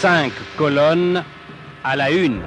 [0.00, 1.22] Cinq colonnes
[1.84, 2.40] à la une.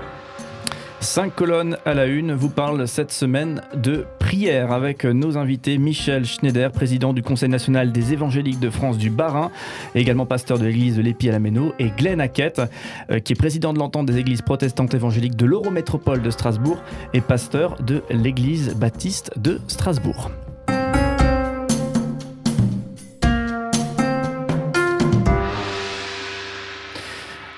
[1.01, 6.25] Cinq colonnes à la une vous parle cette semaine de prière avec nos invités Michel
[6.25, 9.51] Schneider, président du Conseil national des évangéliques de France du Bas-Rhin,
[9.93, 12.59] également pasteur de l'église de l'Épi à la Méno, et Glenn Hackett,
[13.11, 16.81] euh, qui est président de l'entente des églises protestantes évangéliques de l'Eurométropole de Strasbourg
[17.13, 20.31] et pasteur de l'église baptiste de Strasbourg.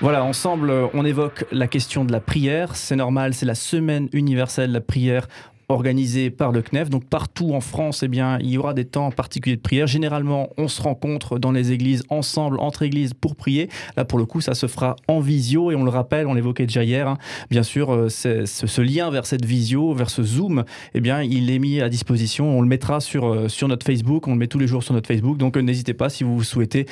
[0.02, 2.76] Voilà, ensemble, on évoque la question de la prière.
[2.76, 5.26] C'est normal, c'est la semaine universelle la prière
[5.68, 6.90] organisé par le CNEF.
[6.90, 9.86] Donc partout en France, eh bien, il y aura des temps particuliers de prière.
[9.86, 13.68] Généralement, on se rencontre dans les églises ensemble, entre églises, pour prier.
[13.96, 16.66] Là, pour le coup, ça se fera en visio et on le rappelle, on l'évoquait
[16.66, 17.08] déjà hier.
[17.08, 17.18] Hein.
[17.50, 21.58] Bien sûr, euh, ce, lien vers cette visio, vers ce Zoom, eh bien, il est
[21.58, 22.58] mis à disposition.
[22.58, 24.28] On le mettra sur, euh, sur notre Facebook.
[24.28, 25.36] On le met tous les jours sur notre Facebook.
[25.36, 26.86] Donc, euh, n'hésitez pas si vous souhaitez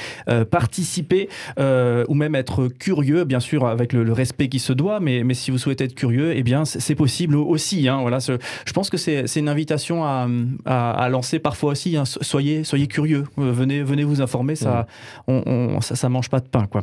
[0.50, 5.00] participer ou même être curieux, bien sûr, avec le, respect qui se doit.
[5.00, 7.88] Mais, mais si vous souhaitez être curieux, eh bien, c'est possible aussi.
[7.88, 7.98] Hein.
[8.00, 10.26] Voilà, ce, je pense que c'est une invitation à,
[10.64, 11.96] à, lancer parfois aussi.
[11.96, 12.04] Hein.
[12.04, 14.86] Soyez, soyez curieux, euh, venez, venez vous informer, ça,
[15.26, 16.66] on, ça, ça, mange pas de pain.
[16.66, 16.82] Quoi.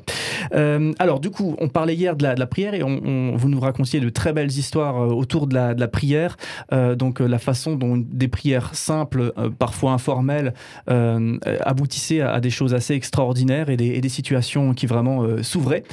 [0.54, 3.50] Euh, alors, du coup, on parlait hier de la, de la prière et on, vous
[3.50, 6.38] nous racontiez de très belles histoires euh, autour de la, de la prière.
[6.72, 10.54] donc, la façon dont des prières simples, parfois informelles,
[10.88, 15.84] aboutissaient à, des choses assez extraordinaires et des, et des situations qui vraiment s'ouvraient.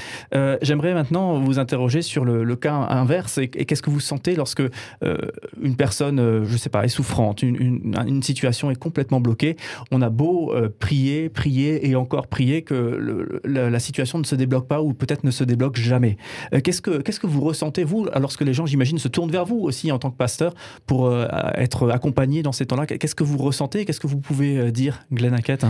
[0.63, 4.37] J'aimerais maintenant vous interroger sur le, le cas inverse et, et qu'est-ce que vous sentez
[4.37, 4.63] lorsque
[5.03, 9.57] une personne, euh, je sais pas, est souffrante, une, situation est complètement bloquée,
[9.91, 14.67] on a beau euh, prier, prier et encore prier que la, situation ne se débloque
[14.67, 16.19] pas ou peut-être ne se débloque jamais.
[16.53, 19.91] Euh, qu'est-ce que vous ressentez vous lorsque les gens, j'imagine, se tournent vers vous aussi
[19.93, 20.53] en tant que pasteur
[20.85, 21.15] pour
[21.55, 22.87] être accompagnés dans ces temps-là?
[22.87, 23.85] Qu'est-ce que vous ressentez?
[23.85, 25.65] Qu'est-ce que vous pouvez dire, Glenn Hackett?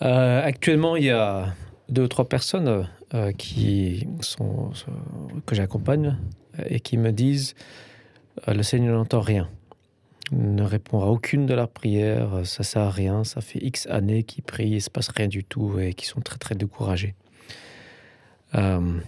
[0.00, 1.52] Actuellement, il y a
[1.88, 2.88] deux ou trois personnes
[3.36, 4.70] qui sont
[5.46, 6.16] que j'accompagne
[6.68, 7.54] et qui me disent
[8.46, 9.48] le Seigneur n'entend rien,
[10.32, 14.22] ne répond à aucune de leurs prières, ça sert à rien, ça fait X années
[14.22, 17.14] qu'ils prient, il se passe rien du tout et qui sont très très découragés.
[18.54, 19.00] Euh,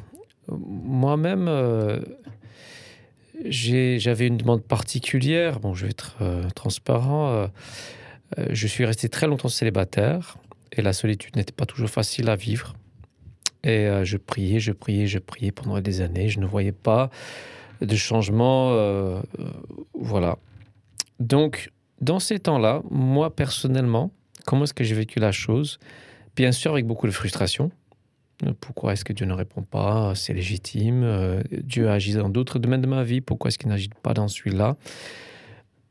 [0.48, 2.00] moi-même, euh,
[3.44, 5.60] j'avais une demande particulière.
[5.60, 6.16] Bon, je vais être
[6.54, 7.48] transparent.
[8.50, 10.36] je suis resté très longtemps célibataire
[10.72, 12.74] et la solitude n'était pas toujours facile à vivre.
[13.64, 16.28] Et je priais, je priais, je priais pendant des années.
[16.28, 17.10] Je ne voyais pas
[17.84, 18.72] de changement.
[18.72, 19.44] Euh, euh,
[19.94, 20.38] voilà.
[21.20, 21.70] Donc,
[22.00, 24.10] dans ces temps-là, moi personnellement,
[24.46, 25.78] comment est-ce que j'ai vécu la chose?
[26.36, 27.70] Bien sûr, avec beaucoup de frustration.
[28.60, 30.14] Pourquoi est-ce que Dieu ne répond pas?
[30.16, 31.02] C'est légitime.
[31.04, 33.20] Euh, Dieu agit dans d'autres domaines de ma vie.
[33.20, 34.76] Pourquoi est-ce qu'il n'agit pas dans celui-là?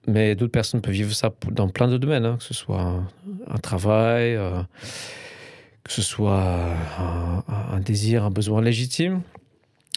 [0.08, 3.06] Mais d'autres personnes peuvent vivre ça dans plein de domaines, hein, que ce soit
[3.47, 4.35] un, travail,
[5.84, 9.22] que ce soit un, désir, un besoin légitime,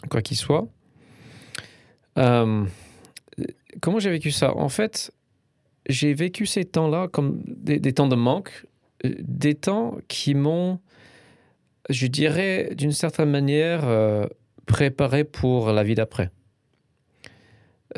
[0.09, 0.67] quoi qu'il soit.
[2.17, 2.65] Euh,
[3.81, 4.55] comment j'ai vécu ça?
[4.55, 5.11] En fait,
[5.87, 8.65] j'ai vécu ces temps-là comme des, temps de manque,
[9.05, 10.79] euh, des temps qui m'ont,
[11.89, 14.25] je dirais, d'une certaine manière, euh,
[14.65, 16.31] préparé pour la vie d'après.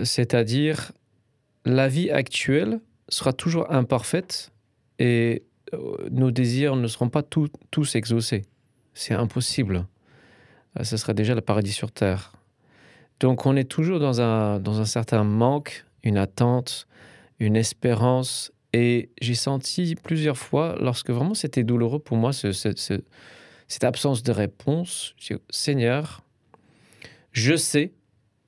[0.03, 0.91] C'est-à-dire,
[1.65, 4.51] la vie actuelle sera toujours imparfaite
[4.99, 5.43] et
[6.11, 8.43] nos désirs ne seront pas tous exaucés.
[8.93, 9.85] C'est impossible.
[10.81, 12.36] Ce serait déjà le paradis sur Terre.
[13.19, 16.87] Donc on est toujours dans un, dans un certain manque, une attente,
[17.39, 18.51] une espérance.
[18.73, 24.31] Et j'ai senti plusieurs fois, lorsque vraiment c'était douloureux pour moi, ce, cette absence de
[24.31, 25.15] réponse,
[25.49, 26.21] Seigneur,
[27.31, 27.93] je sais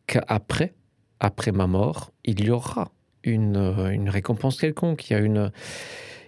[0.07, 0.73] qu'après,
[1.19, 2.91] après ma mort, il y aura
[3.23, 3.57] une,
[3.91, 5.51] une récompense quelconque, il y, a une,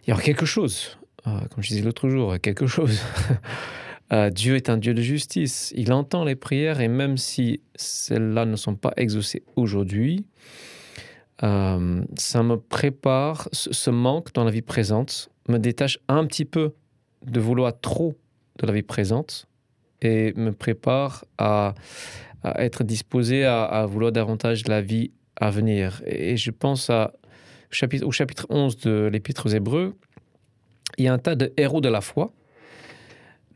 [0.06, 0.98] il y aura quelque chose.
[1.28, 3.00] Euh, comme je disais l'autre jour, quelque chose.
[4.12, 5.72] Euh, Dieu est un Dieu de justice.
[5.76, 10.26] Il entend les prières et même si celles-là ne sont pas exaucées aujourd'hui,
[11.44, 16.74] euh, ça me prépare, ce manque dans la vie présente me détache un petit peu
[17.26, 18.16] de vouloir trop
[18.60, 19.48] de la vie présente
[20.02, 21.74] et me prépare à,
[22.56, 26.02] être disposé à, vouloir davantage de la vie à venir.
[26.06, 27.14] Et je pense à,
[27.70, 29.96] chapitre, au chapitre 11 de l'Épître aux Hébreux,
[30.98, 32.34] il y a un tas de héros de la foi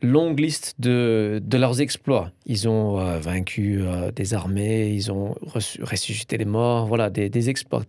[0.02, 2.30] longue liste de, de, leurs exploits.
[2.46, 7.84] Ils ont euh, vaincu euh, des armées, ils ont ressuscité les morts, voilà, des, exploits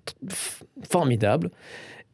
[0.89, 1.51] formidables.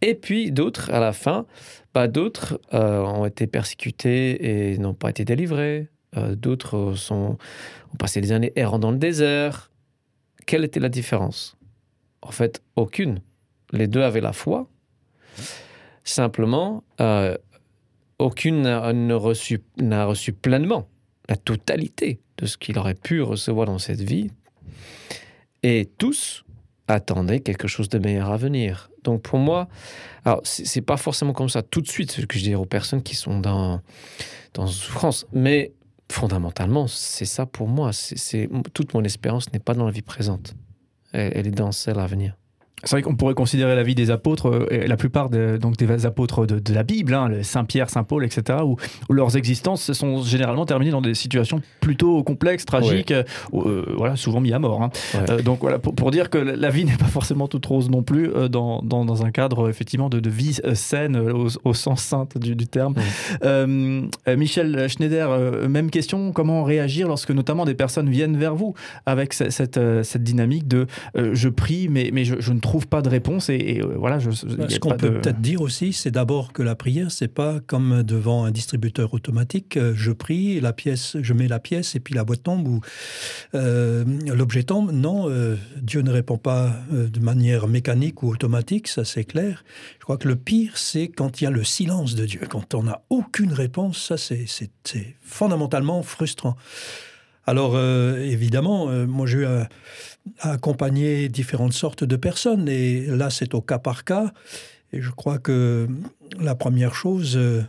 [0.02, 1.46] Et puis d'autres, à la fin,
[1.94, 5.88] bah, d'autres euh, ont été persécutés et n'ont pas été délivrés.
[6.16, 7.38] d'autres ont
[7.98, 9.72] passé des années errant dans le désert.
[10.46, 11.56] Quelle était la différence?
[12.22, 13.20] En fait, aucune.
[13.72, 14.68] Les deux avaient la foi.
[16.04, 16.84] Simplement,
[18.20, 20.88] aucune n'a reçu, reçu, pleinement
[21.30, 24.32] la totalité de ce qu'il aurait pu recevoir dans cette vie.
[25.62, 26.44] Et tous
[26.88, 28.90] attendaient quelque chose de meilleur à venir.
[29.04, 29.68] Donc pour moi,
[30.26, 33.02] alors c'est pas forcément comme ça tout de suite ce que je dirais aux personnes
[33.02, 33.82] qui sont dans
[34.54, 35.74] dans souffrance, mais
[36.12, 37.92] fondamentalement c'est ça pour moi.
[37.94, 40.56] C'est toute mon espérance n'est pas dans la vie présente,
[41.12, 42.36] elle est dans celle à venir.
[42.84, 46.06] C'est vrai qu'on pourrait considérer la vie des apôtres, euh, la plupart de, donc des
[46.06, 48.76] apôtres de, de la Bible, hein, Saint Pierre, Saint Paul, etc., où,
[49.10, 53.26] où, leurs existences sont généralement terminées dans des situations plutôt complexes, tragiques, ouais.
[53.54, 54.82] euh, voilà, souvent mis à mort.
[54.84, 54.90] Hein.
[55.14, 55.32] Ouais.
[55.32, 58.04] Euh, donc voilà, pour, pour, dire que la vie n'est pas forcément toute rose non
[58.04, 61.74] plus euh, dans, dans, dans, un cadre effectivement de, de vie euh, saine au, au,
[61.74, 62.96] sens sainte du, du terme.
[63.44, 64.36] Ouais.
[64.36, 68.74] Michel Schneider, même question, comment réagir lorsque notamment des personnes viennent vers vous
[69.06, 73.02] avec cette, cette, cette dynamique de je prie, mais, mais je, je ne trouve pas
[73.02, 75.20] de réponse et, et euh, voilà je, ce qu'on peut de...
[75.20, 79.78] peut-être dire aussi c'est d'abord que la prière c'est pas comme devant un distributeur automatique
[79.78, 82.82] euh, je prie la pièce je mets la pièce et puis la boîte tombe ou
[83.54, 84.92] euh, l'objet tombe.
[84.92, 89.64] Non euh, Dieu ne répond pas de manière mécanique ou automatique ça c'est clair.
[90.00, 92.42] Je crois que le pire c'est quand il y a le silence de Dieu.
[92.50, 96.56] Quand on n'a aucune réponse ça c'est fondamentalement frustrant
[97.46, 99.68] alors euh, évidemment euh, moi j'ai eu à
[100.40, 104.32] accompagner différentes sortes de personnes et là c'est au cas par cas.
[104.94, 105.88] Et je crois que
[106.40, 107.64] la première chose euh,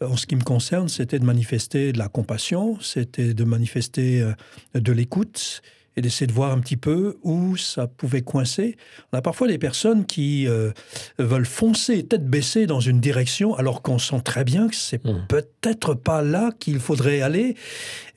[0.00, 4.32] en ce qui me concerne c'était de manifester de la compassion c'était de manifester
[4.74, 5.62] de l'écoute
[5.96, 8.76] et d'essayer de voir un petit peu où ça pouvait coincer.
[9.12, 10.70] On a parfois des personnes qui euh,
[11.18, 15.26] veulent foncer tête baissée dans une direction alors qu'on sent très bien que c'est mmh.
[15.28, 17.56] peut-être pas là qu'il faudrait aller.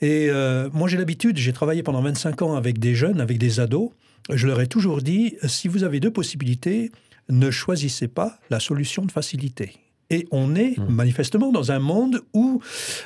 [0.02, 3.60] Et euh, moi j'ai l'habitude j'ai travaillé pendant 25 ans avec des jeunes avec des
[3.60, 3.92] ados.
[4.30, 6.92] Je leur ai toujours dit si vous avez deux possibilités
[7.30, 9.74] ne choisissez pas la solution de facilité.
[10.10, 10.86] Et on est mmh.
[10.90, 12.62] manifestement dans un monde où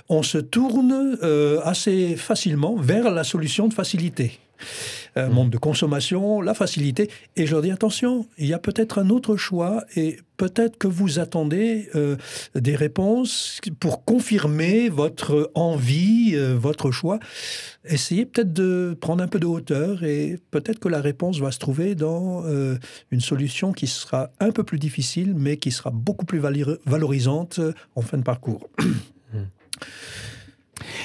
[0.08, 4.40] on se tourne euh, assez facilement vers la solution de facilité
[5.15, 5.33] un mmh.
[5.33, 7.10] monde de consommation, la facilité.
[7.36, 10.88] Et je leur dis attention, il y a peut-être un autre choix et peut-être que
[10.88, 12.18] vous attendez euh,
[12.56, 17.19] des réponses pour confirmer votre envie, euh, votre choix.
[17.86, 21.60] Essayez peut-être de prendre un peu de hauteur et peut-être que la réponse va se
[21.60, 22.77] trouver dans euh,
[23.12, 27.60] une solution qui sera un peu plus difficile, mais qui sera beaucoup plus valorisante
[27.95, 28.69] en fin de parcours.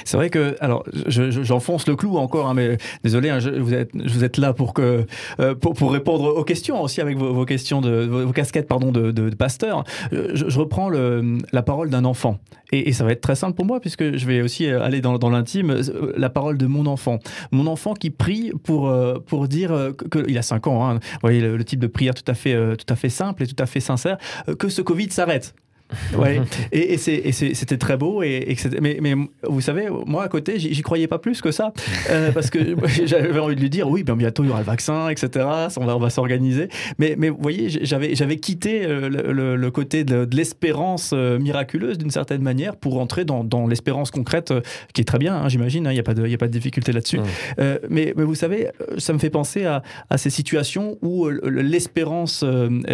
[0.04, 4.24] C'est vrai que alors j'enfonce je, le clou encore hein, mais désolé hein, je, vous
[4.24, 5.06] êtes là pour que
[5.40, 9.84] euh, pour, répondre aux questions aussi avec vos, questions de vos casquettes pardon de, pasteur.
[10.12, 12.38] Je, je reprends la parole d'un enfant.
[12.72, 15.70] Et, ça va être très simple pour moi puisque je vais aussi aller dans, l'intime.
[15.70, 17.18] Euh, la parole de mon enfant.
[17.50, 20.94] Mon enfant qui prie pour euh, pour dire que, que il a cinq ans hein,
[20.94, 23.46] vous voyez le, le type de prière tout à fait tout à fait simple et
[23.46, 24.18] tout à fait sincère.
[24.58, 25.54] Que ce Covid s'arrête
[26.18, 26.40] ouais.
[26.70, 30.82] et, et c'était très beau et, et mais, mais vous savez moi à côté j'y
[30.82, 31.72] croyais pas plus que ça
[32.10, 32.58] euh, parce que
[33.06, 35.46] j'avais envie de lui dire oui bien bientôt il y aura le vaccin etc
[35.78, 36.68] on va, on va s'organiser
[36.98, 41.38] mais mais vous voyez j'avais quitté euh, le, le, le côté de, de l'espérance euh,
[41.38, 44.52] miraculeuse d'une certaine manière pour entrer dans, dans l'espérance concrète
[44.92, 46.52] qui est très bien j'imagine il n'y a pas de il y a pas de
[46.52, 47.24] difficulté là dessus mmh.
[47.60, 48.68] euh, mais, mais vous savez
[48.98, 52.44] ça me fait penser à, à ces situations où l'espérance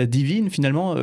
[0.08, 0.94] divine finalement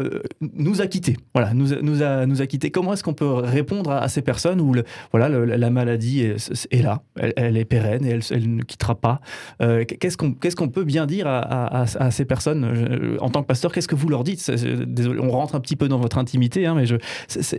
[0.41, 3.91] nous a quitté voilà nous nous a, nous a quitté comment est-ce qu'on peut répondre
[3.91, 7.57] à, à ces personnes où le, voilà le, la maladie est, est là elle, elle
[7.57, 9.21] est pérenne et elle, elle ne quittera pas
[9.61, 13.29] euh, qu'est-ce qu'on qu'est-ce qu'on peut bien dire à, à, à ces personnes je, en
[13.29, 14.49] tant que pasteur qu'est-ce que vous leur dites?
[14.51, 16.85] Désolé on rentre un petit peu dans votre intimité hein, mais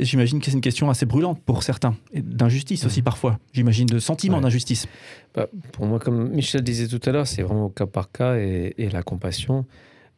[0.00, 4.36] j'imagine que c'est une question assez brûlante pour certains d'injustice aussi parfois j'imagine de sentiment
[4.36, 4.42] ouais.
[4.42, 4.86] d'injustice.
[5.34, 8.36] Bah, pour moi comme michel disait tout à l'heure c'est vraiment au cas par cas
[8.36, 9.64] et, et la compassion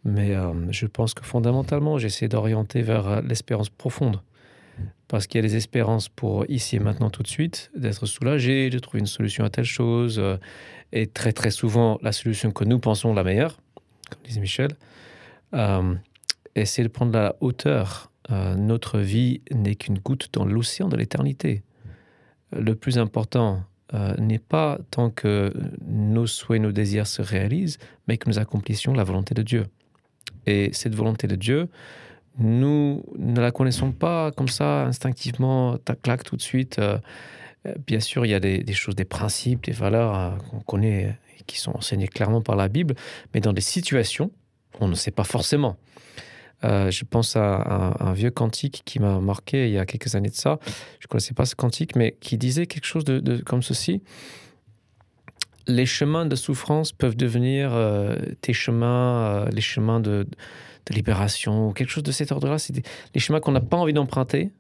[0.05, 4.21] mais euh, je pense que fondamentalement j'essaie d'orienter vers euh, l'espérance profonde.
[5.09, 8.71] Parce qu'il y a des espérances pour ici et maintenant tout de suite d'être soulagé
[8.71, 10.37] de trouver une solution à telle chose euh,
[10.93, 13.57] et très très souvent la solution que nous pensons la meilleure
[14.11, 14.73] comme disait michel
[15.55, 15.95] euh,
[16.55, 18.11] essayer de prendre la hauteur
[18.57, 21.63] notre vie n'est qu'une goutte dans l'océan de l'éternité.
[22.53, 23.63] Le plus important
[24.19, 25.53] n'est pas tant que
[25.87, 27.77] nos souhaits nos désirs se réalisent
[28.09, 29.67] mais que nous accomplissions la volonté de dieu
[30.47, 31.69] Et cette volonté de Dieu,
[32.39, 36.79] nous ne la connaissons pas comme ça instinctivement, ta claque tout de suite.
[36.79, 36.99] Euh,
[37.87, 41.17] bien sûr, il y a des, choses, des principes, des valeurs euh, qu'on connaît
[41.47, 42.95] qui sont enseignées clairement par la Bible,
[43.35, 44.31] mais dans des situations,
[44.81, 45.77] on ne sait pas forcément.
[46.65, 50.31] Euh, je pense à, un vieux cantique qui m'a marqué il y a quelques années
[50.31, 50.59] de ça.
[50.99, 54.03] Je ne connaissais pas ce cantique, mais qui disait quelque chose de, comme ceci
[55.67, 60.27] les chemins de souffrance peuvent devenir euh, tes chemins euh, les chemins de,
[60.91, 62.75] libération ou quelque chose de cet ordre là c'est
[63.15, 64.51] les chemins qu'on n'a pas envie d'emprunter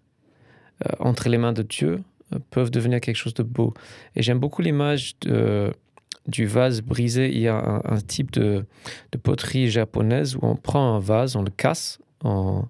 [0.84, 2.02] euh, entre les mains de dieu
[2.50, 3.74] peuvent devenir quelque chose de beau.
[4.16, 7.30] Et j'aime beaucoup l'image du vase brisé.
[7.30, 8.64] Il y a un, type de,
[9.12, 12.66] de, poterie japonaise où on prend un vase, on le casse en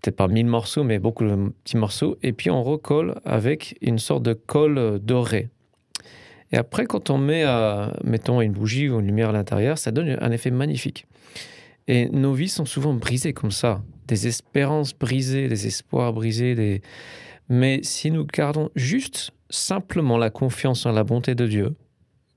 [0.00, 3.98] peut-être pas mille morceaux, mais beaucoup de petits morceaux, et puis on recolle avec une
[3.98, 5.50] sorte de colle dorée.
[6.52, 7.44] Et après, quand on met,
[8.02, 11.06] mettons, une bougie ou une lumière à l'intérieur, ça donne un effet magnifique.
[11.86, 16.82] Et nos vies sont souvent brisées comme ça, des espérances brisées, des espoirs brisés.
[17.48, 21.74] Mais si nous gardons juste simplement la confiance en la bonté de Dieu,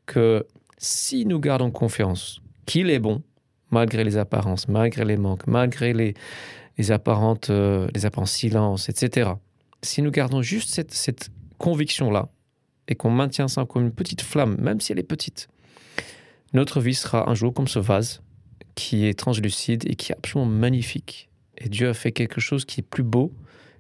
[0.06, 0.46] que
[0.78, 3.22] si nous gardons confiance qu'il est bon,
[3.72, 9.32] malgré les apparences, malgré les manques, malgré les, apparentes, euh, les apparents silences, etc.
[9.82, 12.30] Si nous gardons juste cette conviction-là
[12.88, 15.48] et qu'on maintient ça comme une petite flamme, même si elle est petite,
[16.54, 18.22] notre vie sera un jour comme ce vase
[18.76, 21.30] qui est translucide et qui est absolument magnifique.
[21.58, 23.32] Et Dieu a fait quelque chose qui est plus beau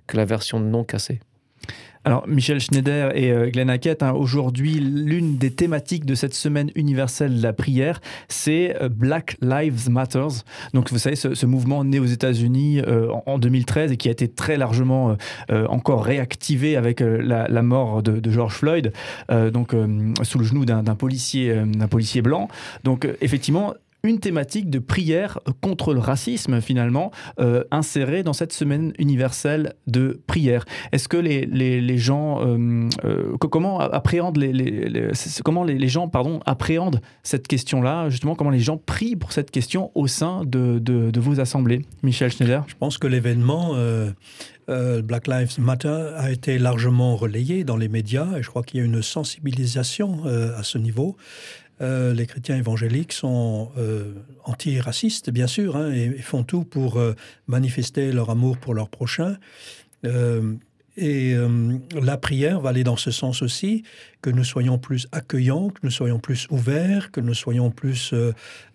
[0.07, 1.19] que la version non cassée.
[2.05, 6.69] Alors, Michel Schneider et euh, Glenn Hackett, hein, aujourd'hui, l'une des thématiques de cette semaine
[6.75, 10.27] universelle de la prière, c'est euh, Black Lives Matter.
[10.73, 14.27] Donc, vous savez, ce, mouvement né aux États-Unis euh, en, 2013 et qui a été
[14.27, 15.15] très largement
[15.49, 18.93] encore réactivé avec la, mort de, de, George Floyd,
[19.29, 19.75] donc
[20.23, 22.47] sous le genou d'un policier, d'un policier blanc.
[22.83, 23.73] Donc, effectivement,
[24.05, 30.21] une thématique de prière contre le racisme finalement euh, insérée dans cette semaine universelle de
[30.27, 30.65] prière.
[30.91, 35.09] Est-ce que les, les, gens euh, euh, comment appréhendent les,
[35.45, 39.89] comment les, gens pardon appréhendent cette question-là justement comment les gens prient pour cette question
[39.95, 42.65] au sein de, de, vos assemblées Michel Schneider?
[42.67, 43.73] Je pense que l'événement
[44.67, 48.83] Black Lives Matter a été largement relayé dans les médias et je crois qu'il y
[48.83, 51.15] a une sensibilisation à ce niveau.
[51.81, 54.13] Euh, les chrétiens évangéliques sont euh,
[54.43, 57.15] antiracistes, bien sûr, hein, et, font tout pour euh,
[57.47, 59.37] manifester leur amour pour leur prochain.
[60.95, 61.35] et
[61.99, 63.83] la prière va aller dans ce sens aussi,
[64.21, 68.13] que nous soyons plus accueillants, que nous soyons plus ouverts, que nous soyons plus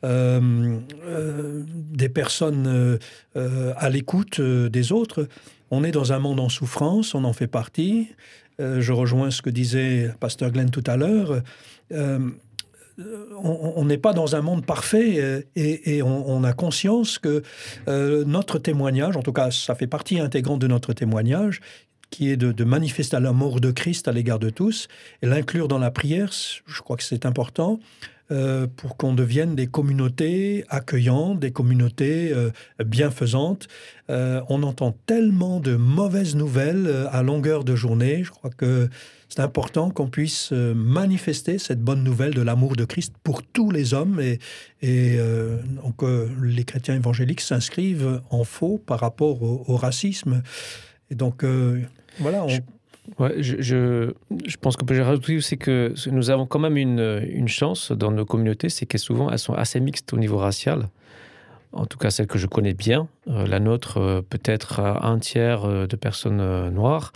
[0.03, 2.99] des personnes
[3.35, 5.29] à l'écoute des autres.
[5.71, 8.09] On est dans un monde en souffrance, on en fait partie.
[8.59, 11.43] je rejoins ce que disait Pasteur Glenn tout à l'heure
[12.99, 17.43] on n'est pas dans un monde parfait euh, et, on, a conscience que
[17.87, 21.61] euh, notre témoignage, en tout cas ça fait partie intégrante de notre témoignage,
[22.11, 24.89] qui est de, manifester l'amour de Christ à l'égard de tous
[25.23, 27.79] et l'inclure dans la prière, je crois que c'est important.
[28.31, 32.35] Euh, pour qu'on devienne des communautés accueillantes, des communautés
[32.85, 33.69] bienfaisantes.
[34.09, 38.25] on entend tellement de mauvaises nouvelles à longueur de journée.
[38.25, 38.89] Je crois que
[39.29, 43.71] c'est important qu'on puisse euh, manifester cette bonne nouvelle de l'amour de Christ pour tous
[43.71, 44.39] les hommes et,
[44.81, 50.43] et euh, donc euh, les chrétiens évangéliques s'inscrivent en faux par rapport au, racisme.
[51.11, 51.45] Et donc
[52.19, 52.47] voilà.
[53.39, 53.61] Je...
[53.61, 54.13] je,
[54.47, 58.11] je, pense que j'ai rajouté aussi que nous avons quand même une, une chance dans
[58.11, 60.89] nos communautés, c'est qu'elles souvent elles sont assez mixtes au niveau racial
[61.73, 63.09] en tout cas celles que je connais bien.
[63.27, 67.13] la nôtre, peut-être un tiers de personnes noires,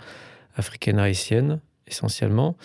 [0.55, 2.55] africaines, haïtiennes, essentiellement.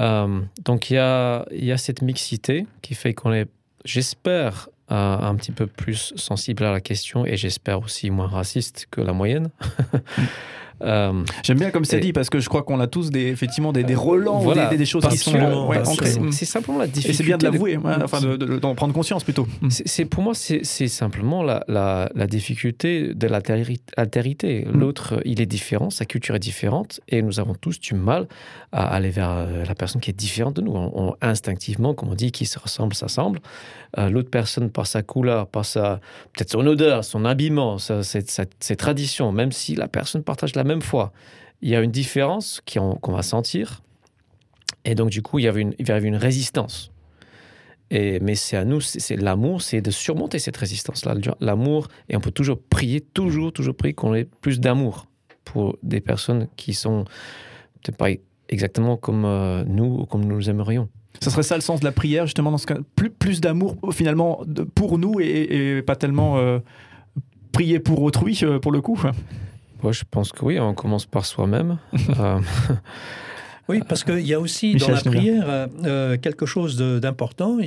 [0.00, 3.48] Euh, donc il y a, y a, cette mixité qui fait qu'on est,
[3.84, 8.86] j'espère, euh, un petit peu plus sensible à la question et j'espère aussi moins raciste
[8.90, 9.50] que la moyenne.
[10.82, 13.72] Euh, J'aime bien comme c'est dit parce que je crois qu'on a tous des, effectivement
[13.72, 15.70] des, des relents des, des, choses qui sont
[16.30, 17.10] C'est simplement la difficulté.
[17.10, 18.20] Et c'est bien de l'avouer, enfin
[18.60, 19.46] d'en prendre conscience plutôt.
[19.68, 24.66] C'est pour moi c'est simplement la, la, la, difficulté de l'altérité.
[24.66, 24.78] Mm.
[24.78, 28.26] L'autre il est différent, sa culture est différente et nous avons tous du mal
[28.72, 30.72] à aller vers euh, la personne qui est différente de nous.
[30.74, 33.40] On, instinctivement, comme on dit, qui se ressemble s'assemble.
[33.98, 36.00] Euh, l'autre personne par sa couleur, par sa
[36.32, 41.12] peut-être son odeur, son habillement, ses traditions, même si la personne partage la même fois,
[41.62, 43.82] il y a une différence qu'on va sentir.
[44.84, 46.90] Et donc, du coup, il y avait une, y avait une résistance.
[47.90, 51.14] Mais c'est à nous, c'est l'amour, c'est de surmonter cette résistance-là.
[51.40, 55.06] L'amour, et on peut toujours prier, toujours, toujours prier qu'on ait plus d'amour
[55.44, 57.04] pour des personnes qui sont
[57.82, 58.08] peut-être pas
[58.48, 60.88] exactement comme euh, nous ou comme nous aimerions.
[61.22, 63.76] Ce serait ça le sens de la prière, justement, dans ce cas, plus, plus d'amour
[63.92, 64.42] finalement
[64.74, 66.58] pour nous et, pas tellement euh,
[67.52, 69.00] prier pour autrui, euh, pour le coup
[69.84, 71.78] moi, je pense que oui, on commence par soi-même.
[72.20, 72.40] Euh,
[73.68, 77.58] oui, parce qu'il y a aussi dans la prière euh, euh, quelque chose d'important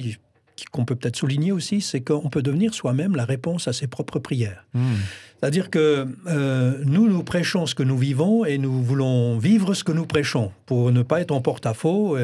[0.71, 4.19] qu'on peut peut-être souligner aussi, c'est qu'on peut devenir soi-même la réponse à ses propres
[4.19, 4.65] prières.
[4.73, 4.95] Hmm.
[5.39, 6.07] C'est-à-dire que
[6.85, 10.51] nous, nous prêchons ce que nous vivons et nous voulons vivre ce que nous prêchons
[10.65, 12.17] pour ne pas être en porte-à-faux,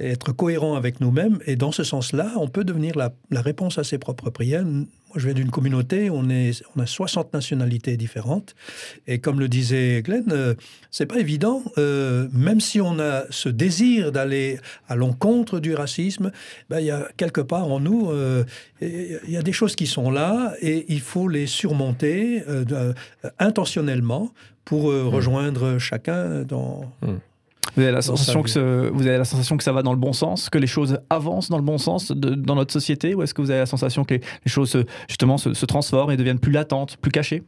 [0.00, 1.38] être cohérent avec nous-mêmes.
[1.46, 4.64] Et dans ce sens-là, on peut devenir la, réponse à ses propres prières.
[4.64, 8.54] Moi, je viens d'une communauté, on a 60 nationalités différentes.
[9.06, 10.54] Et comme le disait Glenn, euh,
[10.90, 16.30] c'est pas évident, euh, même si on a ce désir d'aller à l'encontre du racisme,
[16.68, 18.44] ben, il y a quelque part en nous, euh,
[18.82, 22.37] il y a des choses qui sont là et il faut les surmonter
[23.38, 24.32] intentionnellement
[24.64, 25.08] pour mmh.
[25.08, 27.14] rejoindre chacun dans, mmh.
[27.76, 30.12] Vous avez, la sensation que vous avez la sensation que ça va dans le bon
[30.12, 33.42] sens, que les choses avancent dans le bon sens dans notre société, ou est-ce que
[33.42, 34.76] vous avez la sensation que les, choses
[35.08, 37.42] justement se, transforment et deviennent plus latentes, plus cachées?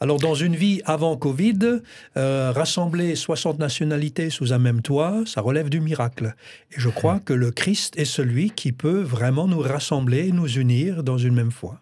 [0.00, 1.80] Alors, dans une vie avant Covid,
[2.16, 6.34] euh, rassembler 60 nationalités sous un même toit, ça relève du miracle.
[6.72, 11.04] Et je crois que le Christ est celui qui peut vraiment nous rassembler, nous unir
[11.04, 11.80] dans une même foi.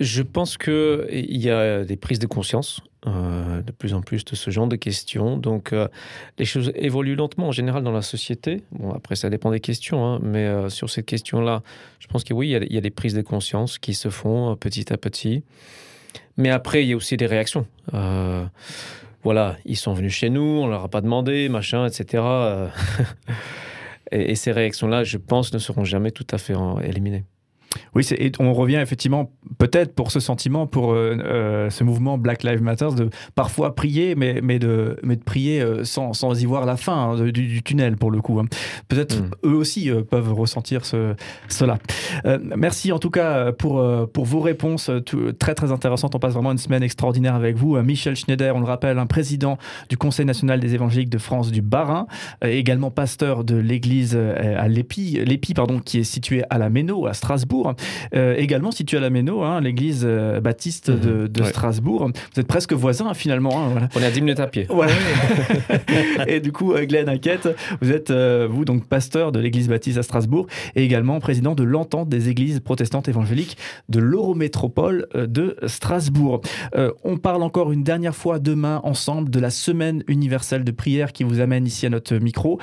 [0.00, 4.34] Je pense qu'il y a des prises de conscience euh, de plus en plus de
[4.34, 5.36] ce genre de questions.
[5.36, 5.86] Donc, euh,
[6.36, 8.64] les choses évoluent lentement en général dans la société.
[8.72, 11.62] Bon, après, ça dépend des questions, hein, mais euh, sur cette question-là,
[12.00, 14.92] je pense que oui, il y, a, des prises de conscience qui se font petit
[14.92, 15.44] à petit.
[16.36, 17.66] Mais après, il y a aussi des réactions.
[19.22, 22.24] voilà, ils sont venus chez nous, on leur a pas demandé, machin, etc.
[24.10, 27.22] et, et, ces réactions-là, je pense, ne seront jamais tout à fait éliminées.
[27.94, 32.42] Oui, et on revient effectivement peut-être pour ce sentiment, pour euh, euh, ce mouvement Black
[32.42, 36.46] Lives Matter, de parfois prier, mais, mais, de, mais de prier euh, sans, sans y
[36.46, 38.38] voir la fin hein, du, tunnel pour le coup.
[38.38, 38.46] Hein.
[38.88, 39.30] Peut-être hmm.
[39.44, 41.14] eux aussi peuvent ressentir ce,
[41.48, 41.78] cela.
[42.56, 44.90] merci en tout cas pour, pour vos réponses
[45.38, 46.14] très très intéressantes.
[46.14, 47.80] On passe vraiment une semaine extraordinaire avec vous.
[47.82, 49.58] Michel Schneider, on le rappelle, un président
[49.88, 52.06] du Conseil national des évangéliques de France du Bas-Rhin,
[52.42, 57.14] également pasteur de l'église à l'Épi, l'Épi pardon, qui est située à la Méno, à
[57.14, 57.57] Strasbourg.
[58.14, 61.46] Euh, également situé à la Méno, hein, l'église euh, baptiste de, mhm.
[61.46, 62.10] Strasbourg.
[62.34, 63.66] Vous êtes presque voisins finalement.
[63.66, 64.66] Hein, On est à 10 minutes à pied.
[66.26, 67.48] et du coup, euh, Glenn Inquiète,
[67.80, 72.08] vous êtes, vous, donc pasteur de l'église baptiste à Strasbourg et également président de l'entente
[72.08, 73.56] des églises protestantes évangéliques
[73.88, 76.40] de l'Eurométropole de Strasbourg.
[77.04, 81.24] on parle encore une dernière fois demain ensemble de la semaine universelle de prière qui
[81.24, 82.60] vous amène ici à notre micro.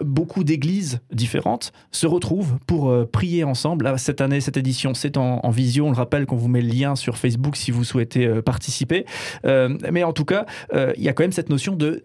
[0.00, 3.86] beaucoup d'églises différentes se retrouvent pour prier ensemble.
[3.86, 5.86] à cette année, cette édition, c'est en, en, visio.
[5.86, 9.06] On le rappelle qu'on vous met le lien sur Facebook si vous souhaitez euh, participer.
[9.44, 12.04] Euh, mais en tout cas, euh, il y a quand même cette notion de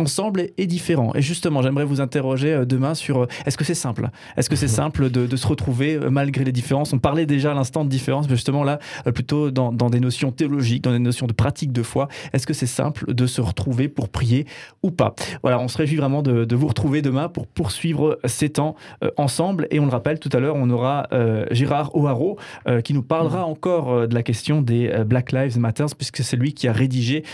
[0.00, 1.12] ensemble et différent.
[1.14, 4.08] Et justement, j'aimerais vous interroger euh, demain sur euh, est-ce que c'est simple?
[4.36, 6.92] Est-ce que c'est simple de, se retrouver euh, malgré les différences?
[6.92, 8.78] On parlait déjà à l'instant de différence, mais justement là,
[9.14, 12.08] plutôt dans, des notions théologiques, dans des notions de pratique de foi.
[12.32, 14.46] Est-ce que c'est simple de se retrouver pour prier
[14.82, 15.14] ou pas?
[15.42, 18.74] Voilà, on se réjouit vraiment de, vous retrouver demain pour poursuivre ces temps
[19.16, 19.66] ensemble.
[19.70, 21.08] Et on le rappelle, tout à l'heure, on aura
[21.50, 22.36] Gérard O'Haraud
[22.84, 23.50] qui nous parlera mmh.
[23.50, 27.24] encore de la question des Black Lives Matter, puisque c'est lui qui a rédigé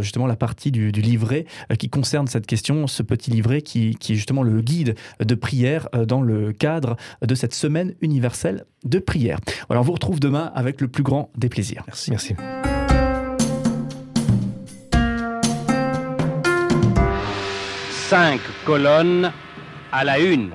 [0.00, 1.46] justement la partie du, du livret
[1.78, 6.04] qui concerne cette question, ce petit livret qui, est justement le guide de prière euh,
[6.04, 9.38] dans le cadre de cette semaine universelle de prière.
[9.68, 11.84] Voilà, on vous retrouve demain avec le plus grand des plaisirs.
[11.86, 12.10] Merci.
[12.10, 12.34] Merci.
[18.08, 19.32] Cinq colonnes
[19.90, 20.50] à la une.